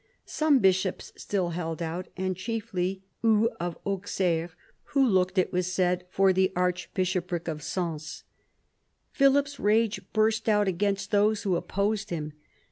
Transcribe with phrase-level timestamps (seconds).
[0.25, 4.49] Some bishops still held out, and chiefly Hugh of Auxerre,
[4.85, 8.23] who looked, it was said, for the archbishopric of Sens.
[9.11, 12.33] Philip's rage burst out against those who opposed him.